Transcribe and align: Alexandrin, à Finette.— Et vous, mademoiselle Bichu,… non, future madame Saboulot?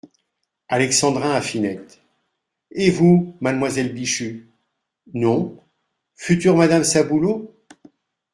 Alexandrin, 0.67 1.29
à 1.35 1.41
Finette.— 1.43 2.01
Et 2.71 2.89
vous, 2.89 3.35
mademoiselle 3.39 3.93
Bichu,… 3.93 4.49
non, 5.13 5.59
future 6.15 6.57
madame 6.57 6.83
Saboulot? 6.83 7.55